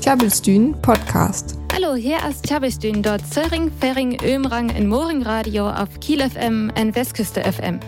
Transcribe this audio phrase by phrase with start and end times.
[0.00, 1.58] Tjabelstün Podcast.
[1.74, 6.94] Hallo, hier ist Tjabelstün, dort Zöring, Fering, Ömrang in Moring Radio auf Kiel FM und
[6.94, 7.80] Westküste FM.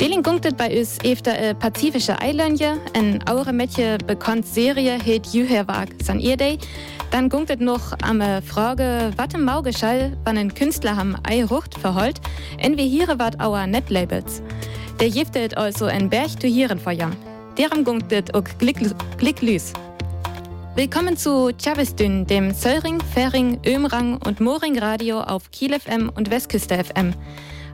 [0.00, 5.90] Deling gunktet bei uns efter äh, pazifische Eilönje, en aure Mädchen bekannt Serie heet Jüherwag
[6.02, 6.58] san Irdei.
[7.12, 11.78] Dann gunktet noch am äh, Frage, wat im Maugeschall, wann ein Künstler ham Ei Rucht
[11.78, 12.20] verholt,
[12.58, 14.42] en wie hier wat auer Netlabels.
[14.98, 16.92] Der giftet also en Berg zu hieren vor
[17.58, 18.46] Deram gunktet ook
[19.18, 19.72] Glicklüs.
[20.74, 26.82] Willkommen zu Chavistün, dem Söring, Fering, Ömrang und Moring Radio auf Kiel FM und Westküste
[26.82, 27.12] FM.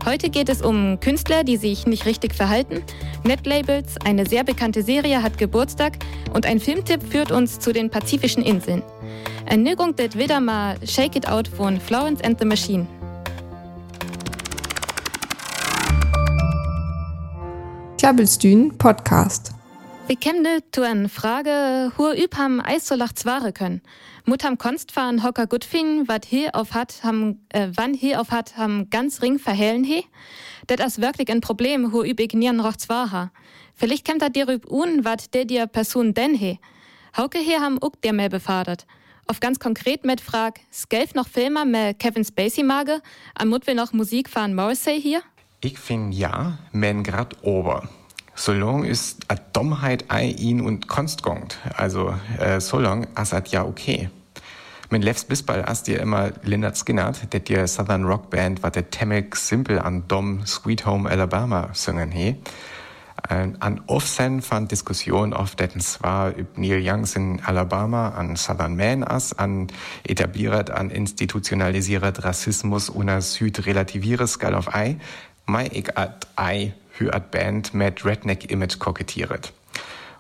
[0.05, 2.83] Heute geht es um Künstler, die sich nicht richtig verhalten,
[3.23, 5.93] Netlabels, eine sehr bekannte Serie hat Geburtstag
[6.35, 8.83] und ein Filmtipp führt uns zu den Pazifischen Inseln.
[9.47, 12.85] Ernügung det wieder mal Shake It Out von Florence and the Machine.
[17.97, 19.58] Klabbelstühn Podcast.
[20.09, 23.83] Wir kennen zu einer Frage, wo üb ham Eisolach zware können.
[24.25, 28.19] Mut ham Konst fahren hocker gut fin, wat hier auf hat, ham, äh, wann hier
[28.19, 30.07] auf hat, ham ganz ring verhellen he.
[30.67, 33.31] Det is wirklich ein Problem, wo üb ich nieren roch zwar ha.
[33.75, 36.59] Vielleicht kennt er dir üb un, wat der dir Person denn he.
[37.15, 38.87] Hauke hier ham uck der mehr befadert.
[39.27, 43.03] Auf ganz konkret mit Frag, skelf noch Filmer mit Kevin Spacey mage,
[43.35, 45.21] am Mut wir noch Musik fahren Morrissey hier?
[45.61, 47.91] Ich find ja, men grad ober.
[48.39, 51.59] Solong ist a Dummheit ei ihn und konstgongt.
[51.77, 54.11] Also, äh, Solong asat ja okay.
[54.91, 58.91] Min lefs bisbal as dir immer Lynyrd Skynyrd, det dir Southern Rock Band, wat der
[58.91, 62.37] Temmek simpel an Dom Sweet Home Alabama singen he.
[63.29, 69.03] An Offsen fand Diskussion auf detten zwar üb Neil Youngs in Alabama an Southern Man
[69.03, 69.67] as an
[70.05, 74.99] etabliert an institutionalisiert Rassismus una Süd relativieres Skal auf Ei,
[75.45, 79.53] mai ik at Ei für at Band mit Redneck Image kokettiert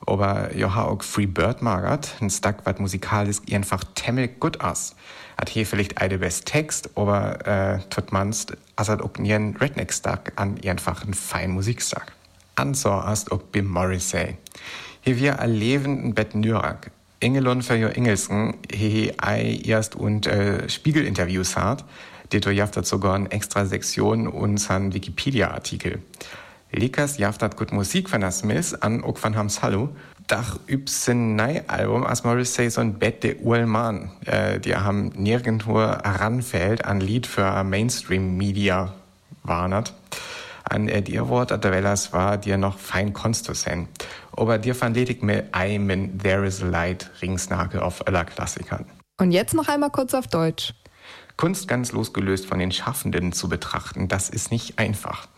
[0.06, 4.94] aber ja auch Free Bird magert, ein Stack wat musikalisch einfach temmel gut aus.
[5.36, 10.32] Hat hier vielleicht eine best Text, aber äh, tut manst asat auch nien Redneck Stack
[10.36, 12.12] an einfach ein fein Musikstack.
[12.56, 14.36] Anso ast auch Bim Morrissey.
[15.02, 16.90] Hier wir erleben ein Bett Nürag.
[17.20, 21.84] Engelon für jo Engelsken, he ei erst und äh, Spiegelinterviews hat,
[22.30, 26.00] du jaftet sogar eine extra Sektion unseren Wikipedia-Artikel.
[26.70, 29.88] Likas jaftat gut Musik von der Smith an ook van hams Hallo.
[30.26, 34.10] Dach übsen nei Album as Morrissey so ein Bett de Ullmann.
[34.26, 38.92] Äh, die haben nirgendwo ranfällt an Lied für Mainstream Media
[39.42, 39.94] warnet.
[40.64, 43.88] An äh, dir Wort at Wellas war dir noch fein konstusen.
[44.36, 48.84] Aber dir fand ledig mir ein There is Light Ringsnagel auf aller Klassikern.
[49.18, 50.74] Und jetzt noch einmal kurz auf Deutsch.
[51.38, 55.28] Kunst ganz losgelöst von den Schaffenden zu betrachten, das ist nicht einfach.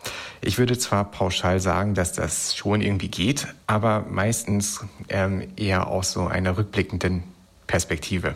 [0.41, 6.11] Ich würde zwar pauschal sagen, dass das schon irgendwie geht, aber meistens ähm, eher aus
[6.11, 7.23] so einer rückblickenden
[7.67, 8.35] Perspektive.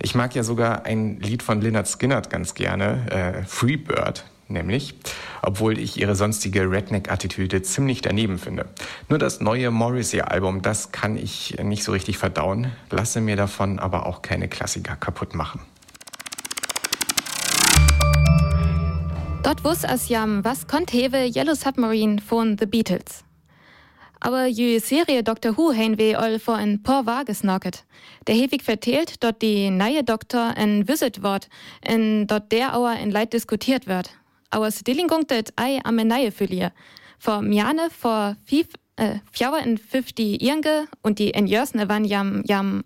[0.00, 4.94] Ich mag ja sogar ein Lied von Lynyrd Skynyrd ganz gerne, äh, Free Bird, nämlich,
[5.42, 8.64] obwohl ich ihre sonstige Redneck-Attitüde ziemlich daneben finde.
[9.10, 14.06] Nur das neue Morrissey-Album, das kann ich nicht so richtig verdauen, lasse mir davon aber
[14.06, 15.60] auch keine Klassiker kaputt machen.
[19.50, 23.24] Dort wus as jam was konnt hewe Yellow Submarine von The Beatles.
[24.20, 25.56] Aber jü Serie Dr.
[25.56, 27.84] Who hein we all vor ein paar Wages knocket.
[28.28, 31.48] Der hewig vertelt, dort die neue Doktor en Visit wort,
[31.80, 34.10] en dort der Auer in Leid diskutiert wird.
[34.50, 36.70] Aber Stillingung det ei am neue Fülier.
[37.18, 42.84] Vor Miane vor fief, äh, 50 Irnge und die en Jörsne wann jam, jam,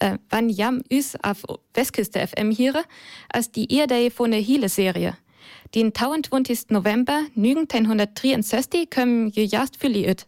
[0.00, 2.84] äh, wann jam üs auf Westküste FM hier,
[3.32, 5.16] als die Irdei von der Hiele-Serie.
[5.70, 6.58] Den 22.
[6.68, 10.26] November 1963 kom je juist jullie uit.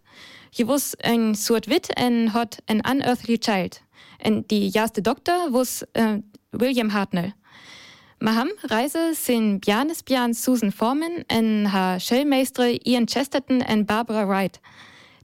[0.51, 3.81] Je was een soort wit en had een unearthly child.
[4.19, 6.13] En die juiste dokter was uh,
[6.51, 7.35] William Hartnell.
[8.19, 14.61] Maham reise sin Bjarnes Bjarn Susan Foreman en haar Schellmeistre Ian Chesterton en Barbara Wright.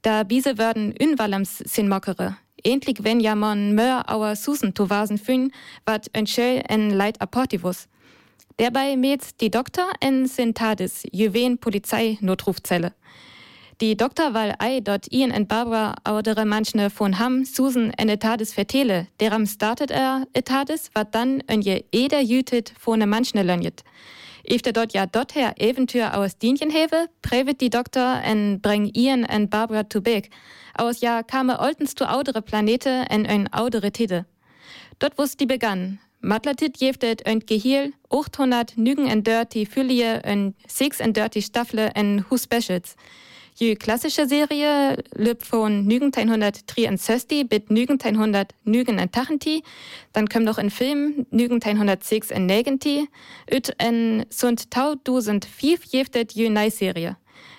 [0.00, 2.36] Da bise werden unwallams sin mockere.
[2.62, 5.52] Endlich wenn ja man mör auer Susan to wasen fün,
[5.84, 7.20] wat ein Schell en Leid
[8.58, 12.92] Dabei met die Doktor en Sintadis, Juwen Polizei-Notrufzelle.
[13.80, 18.52] Die Doktor weil ei dort Ian und Barbara audere manchne von Ham Susan en etades
[18.52, 23.84] vertele, deram startet er etades, wat dann en je eder jütet von ne manchne lönjet.
[24.44, 29.24] Efter dort ja dort her Eventyr aus Dienchen heve, prevet die Doktor en breng Ian
[29.24, 30.30] und Barbara zu Beg.
[30.74, 34.26] Aus ja kame oltens zu audere Planete en ein audere Tide.
[34.98, 41.00] Dort wus die begann, Matlatit jeftet ein Gehiel 800 Nügen en Dirty Fülie en Six
[41.00, 42.94] en Dirty Staffle en Hu Specials.
[43.58, 49.64] Die klassische Serie lebt von 1963 bis 1989.
[50.12, 53.08] Dann kommt noch ein Film 1996
[53.52, 57.16] und in sunt 2005 giftet die neue Serie.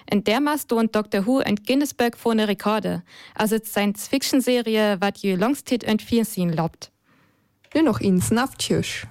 [0.10, 1.26] In der Maß und Dr.
[1.26, 3.04] Who ein Guinnessburg von der Rekorde,
[3.36, 6.93] also Science-Fiction-Serie, was die Longstit und Fernsehen lobt.
[7.74, 9.08] Nur noch ins Naftjösch.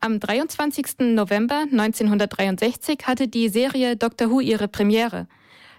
[0.00, 1.14] Am 23.
[1.14, 5.26] November 1963 hatte die Serie Doctor Who ihre Premiere.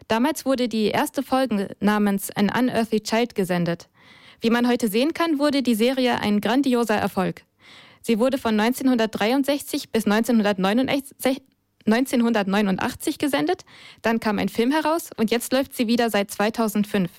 [0.08, 3.88] Damals wurde die erste Folge namens An Unearthly Child gesendet.
[4.42, 7.44] Wie man heute sehen kann, wurde die Serie ein grandioser Erfolg.
[8.02, 11.44] Sie wurde von 1963 bis 1989,
[11.86, 13.64] 1989 gesendet,
[14.02, 17.12] dann kam ein Film heraus und jetzt läuft sie wieder seit 2005.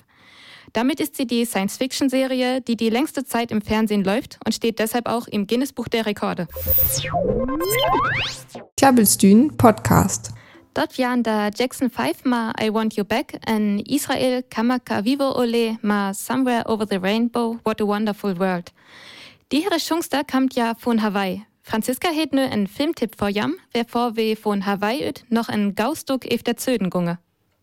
[0.73, 5.07] Damit ist sie die Science-Fiction-Serie, die die längste Zeit im Fernsehen läuft und steht deshalb
[5.07, 6.47] auch im Guinness-Buch der Rekorde.
[8.77, 10.31] Klabbelstühn Podcast.
[10.75, 15.77] Dort waren da Jackson 5 ma I Want You Back en Israel Kamaka Vivo Ole
[15.81, 18.71] ma Somewhere Over the Rainbow, What a Wonderful World.
[19.51, 21.43] Die Herre Schungster kommt ja von Hawaii.
[21.63, 25.75] Franziska hat nur einen Filmtipp vor jam, wer vor we von Hawaii üt noch ein
[25.75, 27.17] Gaustuk auf der Zöden gunge.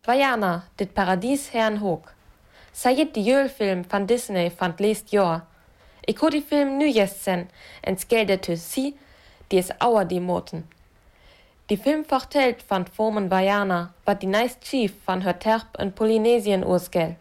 [0.04, 2.15] Vajana, dit Paradies Herrn Hoog.
[2.76, 5.46] Sayid die Jölfilm van Disney fand leest Jahr.
[6.04, 7.48] Ich ho die Film nu jest sen,
[7.82, 8.94] en skelde tu si,
[9.50, 10.68] die es auer die Moten.
[11.70, 16.62] Die Film vertellt van Formen Vajana, wat die neist Chief van hör Terp in Polynesien
[16.62, 17.16] ursgel.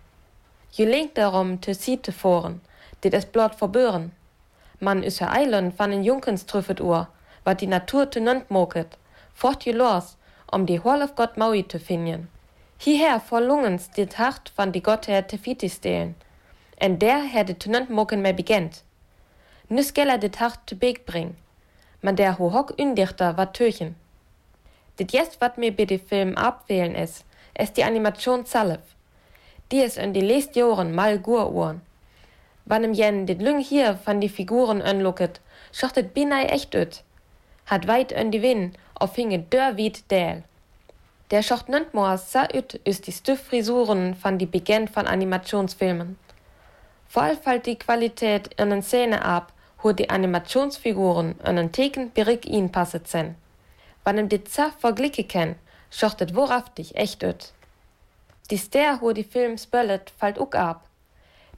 [0.71, 2.61] Je lenkt darum tu si te foren,
[2.99, 4.11] dit es blot verbören.
[4.79, 7.07] Man is her Island van en Junkens trüffet Uhr,
[7.43, 8.97] wat die Natur te nant moket,
[9.33, 10.17] fort je los,
[10.51, 12.34] um die Hall of God Maui te finden.
[12.77, 16.15] Hierher vor Lungens dit hart van die Gottheit Tefiti stehlen.
[16.77, 18.83] En der her de tunant moken me begent.
[19.67, 21.35] Nus geller dit hart te beek bring.
[21.99, 23.95] Man der ho hock undichter wat töchen.
[24.95, 27.23] Dit jest wat mir bei de Film abwählen is,
[27.53, 28.95] es die Animation zalef.
[29.67, 31.81] Die is in die lest Joren mal gur uhren.
[32.65, 35.41] Wann im Jen dit Lüng hier van die Figuren anlocket,
[35.71, 37.03] schachtet binai echt öt.
[37.65, 40.43] Hat weit in die Win, auf hinge dörr wied däl.
[41.31, 46.19] Der schocht nëntmoer sa üt is die Stüffrisuren van die Beginn von Animationsfilmen.
[47.07, 49.51] Vollfalt die Qualität in den Szene ab,
[49.81, 53.35] wo die Animationsfiguren in den Theken berik ihn passet sen.
[54.03, 55.55] Wann im dit za verglicke ken,
[55.89, 57.53] schochtet wohrhaftig echt üt.
[58.51, 60.87] Die Ster, wo die Film spöllet, fällt uck ab.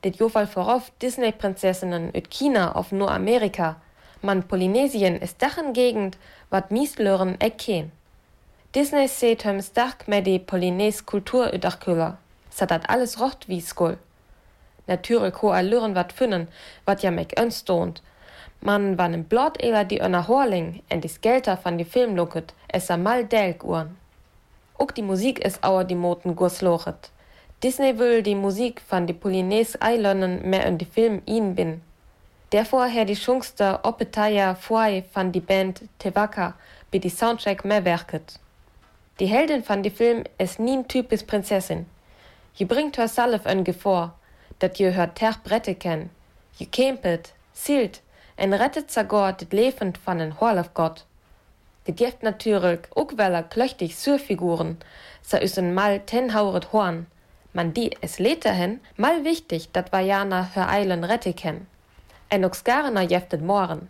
[0.01, 3.81] Dit Jofall vorauf Disney-Prinzessinnen üt China auf nur Amerika,
[4.21, 6.17] man Polynesien ist dachen Gegend,
[6.49, 7.91] wat Mieslören ecken.
[8.75, 12.17] Disney seet hem stark med die Polynes Kultur udachkuller,
[12.49, 13.97] sa dat alles rocht wie skull.
[14.87, 16.47] Natürlich ko allüren wat finnen,
[16.85, 18.01] wat ja meg önstont.
[18.59, 22.53] Man wann im Blot eler die ënner Horling en die Gelter van die Film loket,
[22.67, 23.97] es a mal delk uhren.
[24.77, 27.09] Ook die Musik is auer die Moten gurs lochet.
[27.63, 31.81] Disney will die Musik van die Polynes Eilonnen mehr in die Film ihn bin.
[32.51, 36.53] Der vorher die Schungster Opetaya Fuai van die Band Tevaka
[36.91, 38.39] bi die Soundtrack mehr werket.
[39.17, 41.87] Die Heldin van die Film is nien typisch Prinzessin.
[42.53, 44.11] Je bringt her salf en Gevor,
[44.57, 46.11] dat je hört ter brette ken.
[46.51, 48.01] Je kempet, sielt,
[48.35, 51.05] en rettet zagor dit levend van en Hall of Gott.
[51.83, 54.79] Dit jeft natürlich ook weller klöchtig Surfiguren,
[55.21, 57.07] sa is mal tenhauret Horn,
[57.51, 61.67] man die es leterhen mal wichtig, dat Vajana hör Eilen rette ken.
[62.27, 63.89] En oxgarener jeftet moren.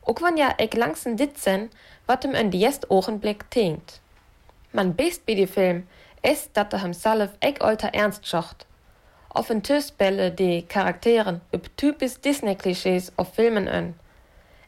[0.00, 1.70] Ook wann ja ek langsen ditzen,
[2.04, 4.00] wat em en die jest Ochenblick tinkt.
[4.76, 5.86] Man best bei die Film
[6.20, 8.66] is dat er hem salf eg alter ernst schocht.
[9.28, 13.94] Auf en Tüsbälle die Charakteren üb typisch Disney-Klischees auf Filmen ön.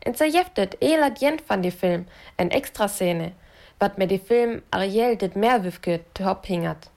[0.00, 3.32] En zerjeftet elat jent van die Film en Extraszene,
[3.78, 6.88] wat mir die Film Ariel dit Meerwüfke te hopp hingert.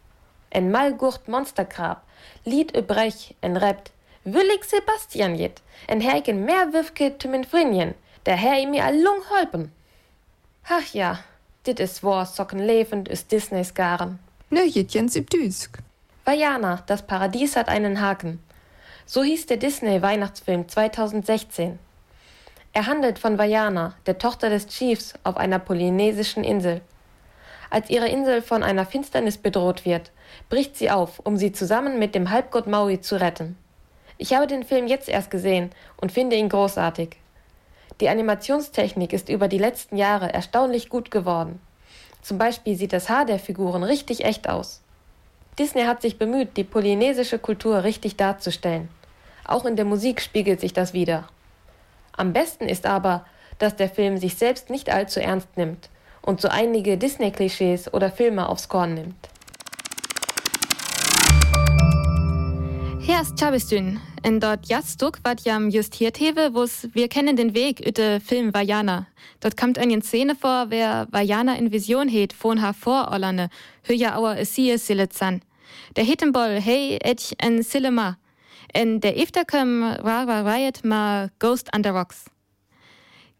[0.49, 2.03] En malgurt Monstergrab,
[2.45, 3.91] Lied übrech en rappt,
[4.23, 7.93] Willig Sebastian jet, en hergen Meerwüfke te min Frinjen,
[8.25, 9.73] der Herr mir all lung holpen.
[10.69, 11.19] Ach ja,
[11.65, 14.19] dit is war socken lebend is Disneys garen.
[14.49, 15.77] Nöjetjen Südüsk.
[16.25, 18.41] Vajana, das Paradies hat einen Haken.
[19.05, 21.79] So hieß der Disney-Weihnachtsfilm 2016.
[22.73, 26.81] Er handelt von Vajana, der Tochter des Chiefs auf einer polynesischen Insel.
[27.69, 30.11] Als ihre Insel von einer Finsternis bedroht wird,
[30.49, 33.57] bricht sie auf, um sie zusammen mit dem Halbgott Maui zu retten.
[34.17, 37.17] Ich habe den Film jetzt erst gesehen und finde ihn großartig.
[38.01, 41.61] Die Animationstechnik ist über die letzten Jahre erstaunlich gut geworden.
[42.23, 44.81] Zum Beispiel sieht das Haar der Figuren richtig echt aus.
[45.59, 48.89] Disney hat sich bemüht, die polynesische Kultur richtig darzustellen.
[49.45, 51.27] Auch in der Musik spiegelt sich das wieder.
[52.13, 53.23] Am besten ist aber,
[53.59, 55.89] dass der Film sich selbst nicht allzu ernst nimmt
[56.23, 59.30] und so einige Disney-Klischees oder Filme aufs Korn nimmt.
[63.11, 63.99] Herst Chabistün.
[64.23, 69.05] In dort Jastuk wat jam justiert hewe, wo's wir kennen den Weg üte Film Vajana.
[69.41, 73.49] Dort kommt eine Szene vor, wer Vajana in Vision het von ha vor Ollane,
[73.83, 75.41] höja auer es sie Silitzan.
[75.97, 78.17] Der Hittenboll, hey, etch en Silema.
[78.73, 82.27] En der Efterkem war war riot ma Ghost Under Rocks.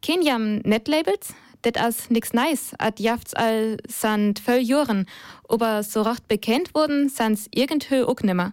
[0.01, 1.33] Ken jam Netlabels?
[1.63, 5.05] Det as nix nice, at jafts all sand voll Joren,
[5.47, 8.51] aber so recht bekannt wurden, sans irgendhö ook nimmer.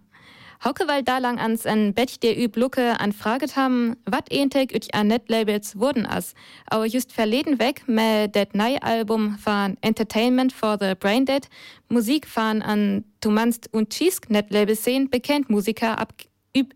[0.64, 4.74] Hauke weil da lang ans en Bett der üb Lucke an fraget haben, wat entek
[4.74, 6.34] üt an Netlabels wurden as.
[6.66, 11.46] Aber just verleden weg mit det neue Album von Entertainment for the Brain Dead,
[11.88, 16.12] Musik von an Du und Cheese Netlabels sehen, bekannt Musiker ab
[16.56, 16.74] üb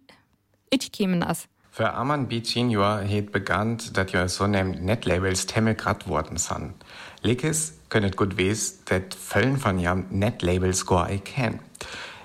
[0.71, 1.49] ich kämen as.
[1.75, 2.43] Für Aman B.
[2.45, 6.75] Senior het bekannt, dass jo so nem Netlabels temmel grad worden san.
[7.23, 11.61] Likes könnet gut wes, dat Föllen von jam Netlabels go I can.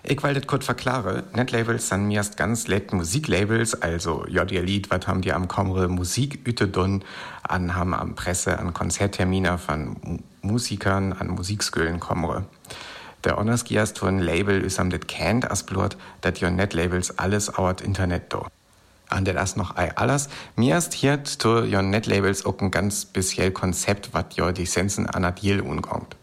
[0.10, 1.26] Ich will das kurz verklare.
[1.34, 5.90] Netlabels sind mir erst ganz let Musiklabels, also ja, Lied, was haben die am Komre
[5.90, 6.72] Musik üte
[7.44, 12.46] an haben am Presse, an Konzerttermine von Musikern, an Musikschulen komre.
[13.26, 17.82] Der Honors von Label ist am det kennt as blut, dat jo Netlabels alles auert
[17.82, 18.48] Internet do.
[19.10, 20.30] An der das noch ei alles.
[20.56, 25.06] Mir ist hier zu jo Netlabels auch ein ganz speziell Konzept, wat jo die Sensen
[25.06, 26.16] an Adil ungongt.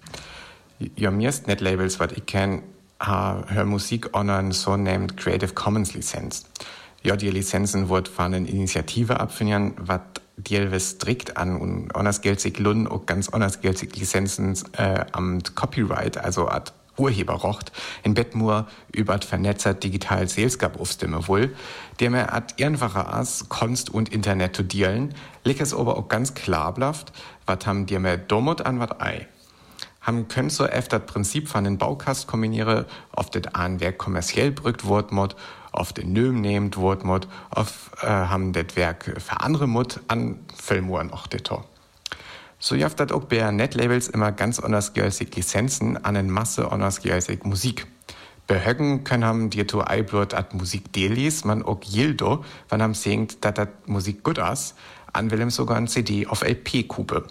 [0.79, 2.63] Jo mir ist Netlabels, wat ich kenn,
[3.07, 6.45] ha hör Musik on so named Creative Commons Lizenz.
[7.03, 12.41] Ja, die Lizenzen wird von einer Initiative abfinden, wat dielwes strikt an und anders gilt
[12.41, 17.73] sich Lund auch ganz anders gilt sich Lizenzen äh, am Copyright, also ad Urheberrecht
[18.05, 21.55] in Bettmur über vernetzert digital Seelskap aufstimme wohl,
[22.01, 26.35] der mir ad einfacher as Konst und Internet zu dealen, liegt es aber auch ganz
[26.35, 27.13] klar blafft,
[27.47, 29.27] wat haben dir mehr domot an wat ei.
[30.05, 34.85] Haben können so öfter das Prinzip von den Baukast kombiniere, auf det Werk kommerziell brückt
[34.87, 35.35] Wortmod,
[35.73, 41.11] auf den Nöm nehmt Wortmod, auf äh, haben det Werk für andere Mut an Filmuren
[41.11, 41.65] auch detor.
[42.59, 47.87] So jaft dat auch bei Netlabels immer ganz unterschiedliche Lizenzen an en Masse unterschiedliche Musik.
[48.47, 52.95] Bei Höcken können haben dir to Eiblut at Musik delis, man auch jildo, wann haben
[52.95, 54.75] singt, dat dat Musik gut as,
[55.15, 57.25] an willem sogar ein CD auf LP-Kupe.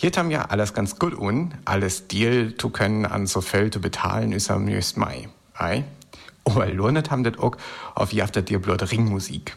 [0.00, 3.80] Hier haben ja alles ganz gut un, alles Deal zu können an so viel zu
[3.80, 5.28] bezahlen ist am nächsten Mai.
[5.54, 5.82] Ei?
[6.44, 7.56] Aber lohnet haben das auch
[7.96, 9.56] auf jaftet dir blöd Ringmusik.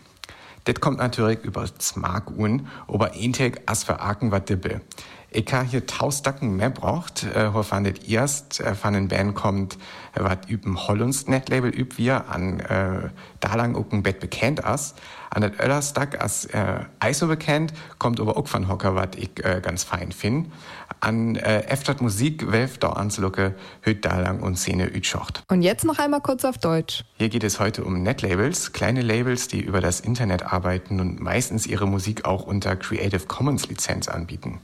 [0.64, 4.82] Das kommt natürlich über Smark un, aber Integ as veraken wat dippe.
[5.30, 9.78] Ich habe hier tausdacken mehr braucht, äh, wo fandet erst, äh, von den Band kommt,
[10.16, 14.66] äh, wat üben Hollands Netlabel üb wir an, äh, da lang auch ein Bett bekannt
[14.66, 14.96] as.
[15.34, 19.62] An das Öllerstack as, äh, ISO bekannt, kommt aber auch von Hocker, wat ich, äh,
[19.62, 20.52] ganz fein find.
[21.00, 25.42] An, äh, Eftat Musik, welf da anslucke, hüt da lang und Szene ütschocht.
[25.48, 27.06] Und jetzt noch einmal kurz auf Deutsch.
[27.18, 31.66] Hier geht es heute um Netlabels, kleine Labels, die über das Internet arbeiten und meistens
[31.66, 34.60] ihre Musik auch unter Creative Commons Lizenz anbieten.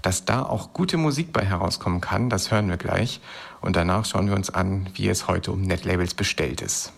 [0.00, 3.20] Dass da auch gute Musik bei herauskommen kann, das hören wir gleich.
[3.60, 6.92] Und danach schauen wir uns an, wie es heute um Netlabels bestellt ist.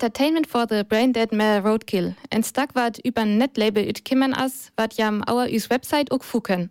[0.00, 2.14] Entertainment for the Brain Dead Mel Roadkill.
[2.30, 6.70] Ein Stück wat über ein Netlabel utkommen as, wat jam our us Website ook fuken.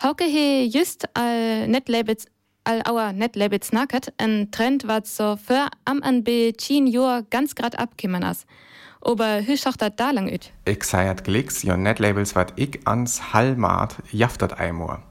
[0.00, 2.26] Hauke he just all Netlabels
[2.62, 7.56] all our Netlabels nacket, ein Trend wat so für am an be chin Jor ganz
[7.56, 8.46] grad abkimmen as.
[9.00, 10.52] Aber hü schacht dat da lang üt?
[10.64, 15.02] Ich seiert Glicks, jo Netlabels wat ich ans Hallmart jaftet einmal.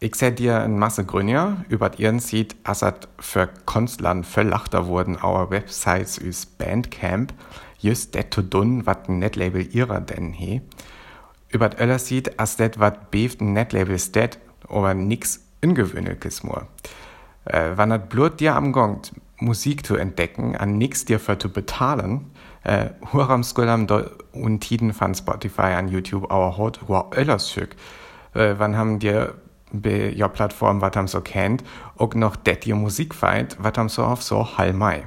[0.00, 5.16] Ich seh dir ein Masse Gründe, über ihren sieht, as at für Künstlern verlachter wurden
[5.20, 7.34] our Websites üs Bandcamp,
[7.78, 10.62] just det to dun, wat ein Netlabel ihrer denn he.
[11.48, 16.68] Über öller sieht, as det wat beeft ein Netlabel stet, aber nix ungewöhnliches more.
[17.44, 19.02] Äh, wann hat blut dir am Gong,
[19.38, 22.30] Musik zu entdecken, an nix dir für zu bezahlen,
[22.62, 23.88] äh, huram skulam
[24.30, 27.74] und tiden von Spotify an YouTube our hot, hua öller schück.
[28.34, 29.34] Äh, wann haben dir
[29.72, 31.64] bei ja Plattform, was haben so kennt,
[31.96, 35.04] auch noch det ihr Musik feit, was haben so auf so Hallmai.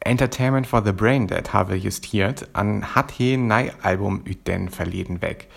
[0.00, 5.22] Entertainment for the Brain Dead habe justiert, an hat he nei Album üt den verleden
[5.22, 5.48] weg.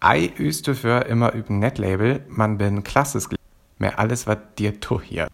[0.00, 3.28] Ei üste für immer üb Netlabel, man bin klasses
[3.78, 5.28] mehr alles wat dir tu hier.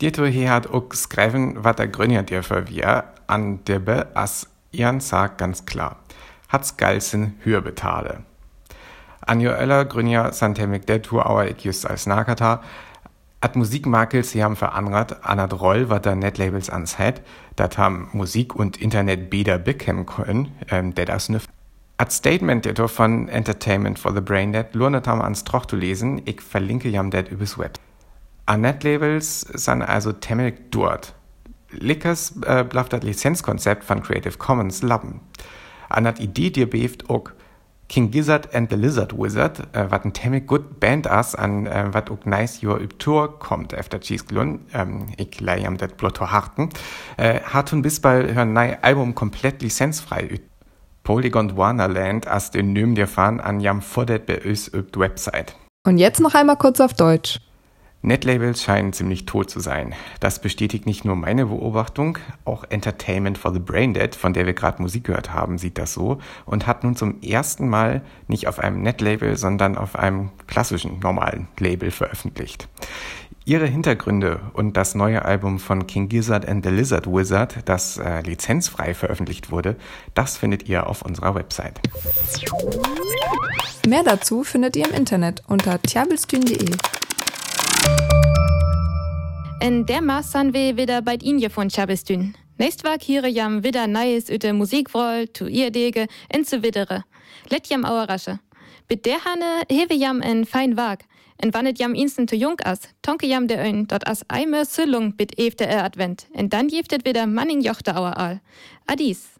[0.00, 4.08] Dir tu hier hat auch skriven, wat der Grünja dir für wir, an der be
[4.14, 5.96] as ihren sagt ganz klar.
[6.48, 7.60] Hat's geilsten höher
[9.30, 9.48] betale.
[9.48, 12.62] Anjo Öller, Grünja Santemik der Tour Auer ich just als Nakata.
[13.40, 17.22] At Musikmakel sie haben veranrat, an dat Roll, wat der Netlabels ans het,
[17.56, 21.46] dat haben Musik und Internet beder bekämmen können, ähm, der das nüff.
[21.96, 26.20] At Statement der von Entertainment for the Brain Dead lohnt ham ans Troch zu lesen,
[26.26, 27.78] ich verlinke jam det übers Web.
[28.44, 31.14] An Netlabels san also temmelig dort.
[31.70, 35.20] Lickers äh, blaft dat Lizenzkonzept von Creative Commons lappen.
[35.88, 37.34] An dat Idee dir beeft ook,
[37.90, 41.92] King Gizzard and the Lizard Wizard, äh, wat ein temmig gut Band as an äh,
[41.92, 46.68] wat ook nice your Tour kommt efter Cheesglun, ähm, ich leih am det Blotto harten,
[47.16, 50.42] äh, hat hun bis bald hören nei Album komplett lizenzfrei üb.
[51.02, 55.56] Polygon Wonderland as den Nym dir fahren an jam vordet bei ös üb Website.
[55.84, 57.40] Und jetzt noch einmal kurz auf Deutsch.
[58.02, 59.94] Netlabels scheinen ziemlich tot zu sein.
[60.20, 64.80] Das bestätigt nicht nur meine Beobachtung, auch Entertainment for the Braindead, von der wir gerade
[64.80, 68.82] Musik gehört haben, sieht das so und hat nun zum ersten Mal nicht auf einem
[68.82, 72.68] Netlabel, sondern auf einem klassischen, normalen Label veröffentlicht.
[73.44, 78.20] Ihre Hintergründe und das neue Album von King Gizzard and the Lizard Wizard, das äh,
[78.22, 79.76] lizenzfrei veröffentlicht wurde,
[80.14, 81.80] das findet ihr auf unserer Website.
[83.88, 86.76] Mehr dazu findet ihr im Internet unter tjabelstün.de.
[89.70, 92.34] In der Maß sind wir wieder bei Ihnen von Chabestün.
[92.58, 97.04] Nächst war hier jam wieder neues üte Musikroll, tu ihr Dege, in zu widere.
[97.50, 98.40] Let jam auer rasche.
[98.88, 101.04] Mit der Hanne hewe jam en fein Wag.
[101.38, 105.14] En wannet jam instant zu jung as, tonke jam der Öin, dort as eimer Süllung
[105.16, 106.26] bit efte er Advent.
[106.32, 108.40] En dann jeftet wieder Manning Jochte auer Aal.
[108.88, 109.38] Adis.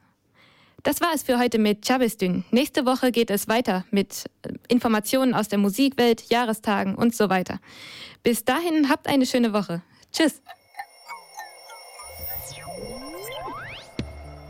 [0.84, 2.44] Das war es für heute mit Chabestün.
[2.52, 7.58] Nächste Woche geht es weiter mit äh, Informationen aus der Musikwelt, Jahrestagen und so weiter.
[8.22, 9.82] Bis dahin habt eine schöne Woche.
[10.12, 10.33] Tschüss.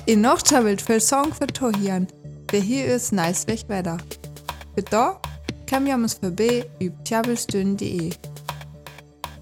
[0.06, 2.06] I noch tjabelt för sång för Tohian.
[2.50, 4.00] Det här är nice väckväder.
[4.74, 5.20] För då
[5.66, 8.12] kan vi oss förbi über tjabelstün.de.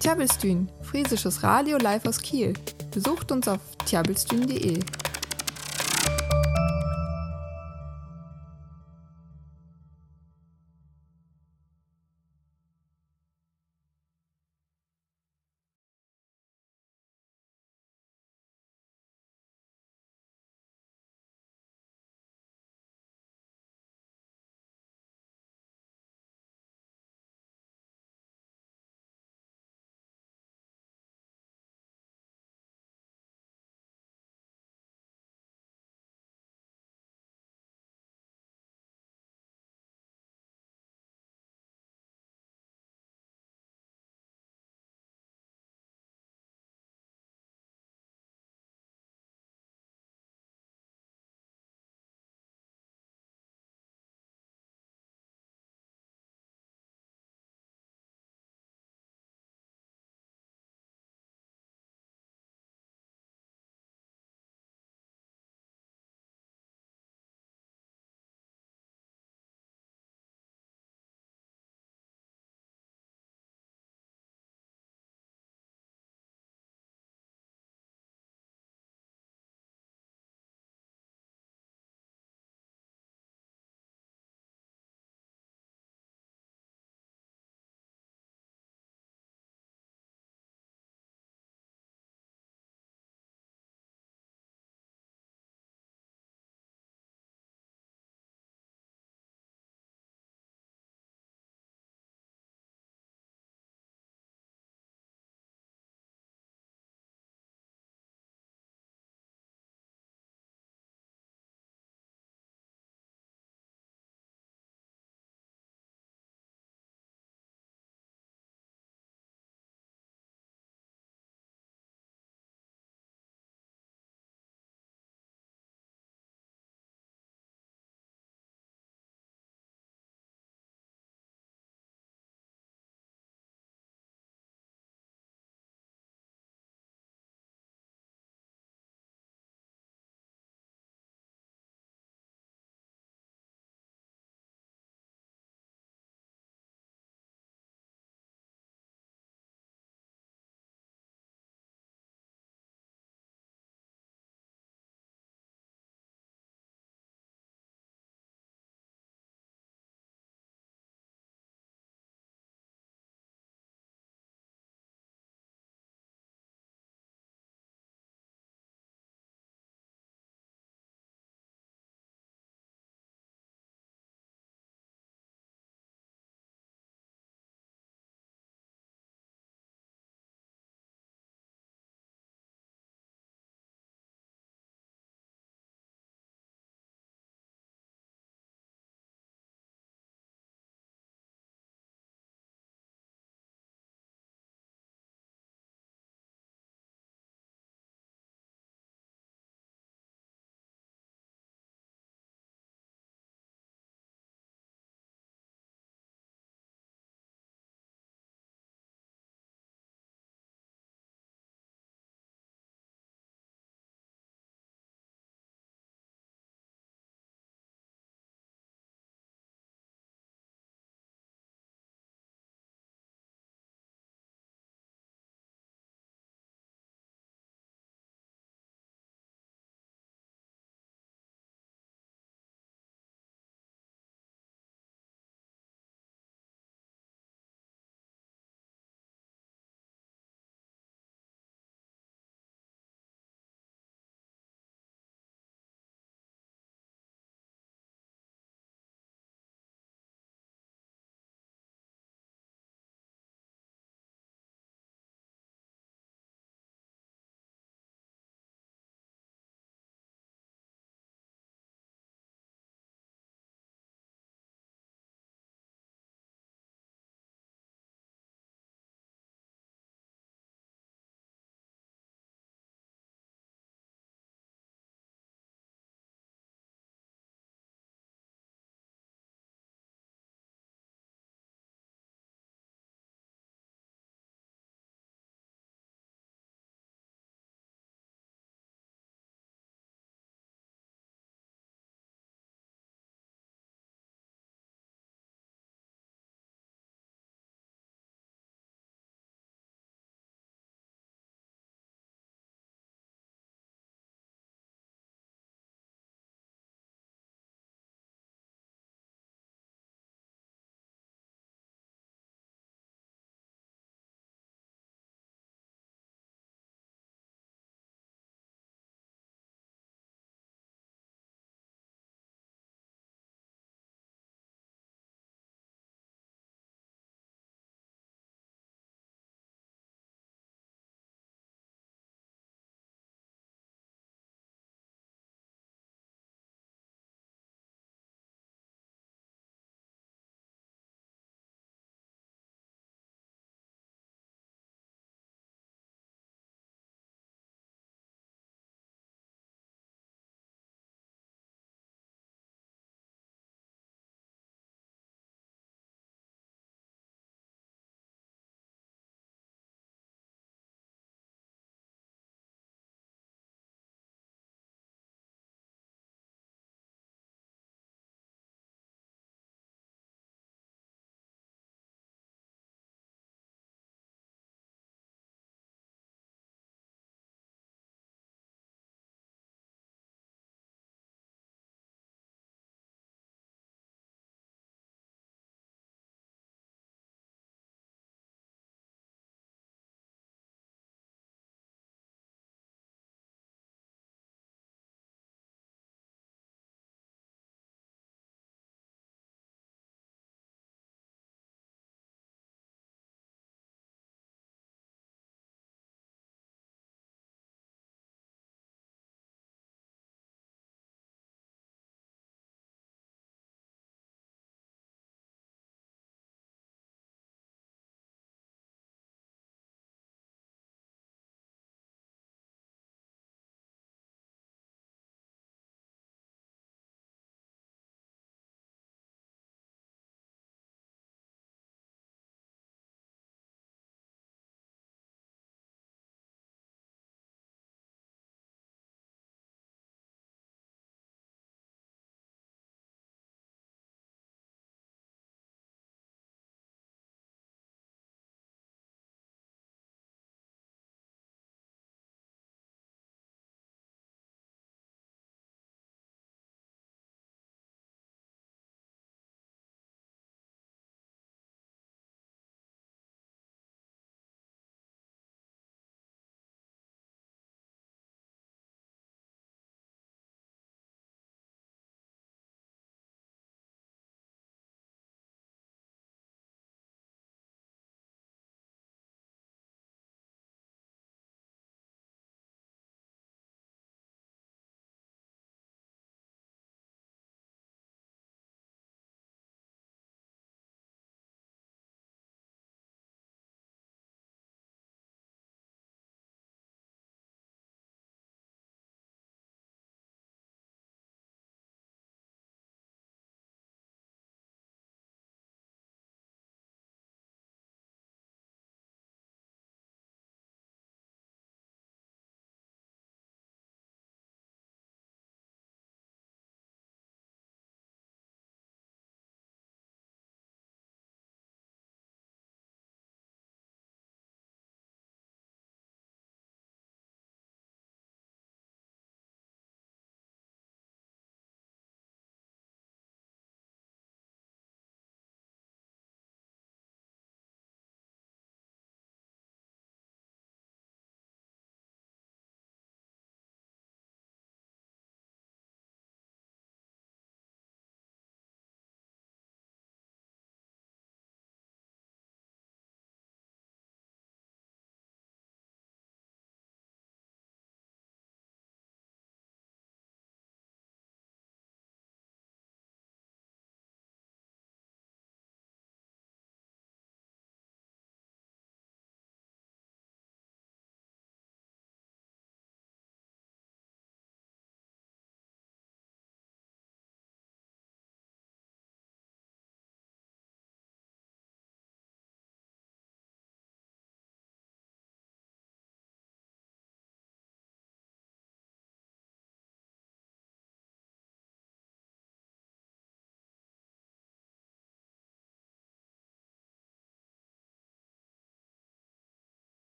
[0.00, 2.58] Tjabelstün, friesisches Radio live aus Kiel.
[2.94, 4.82] Besucht uns auf tjabelstün.de.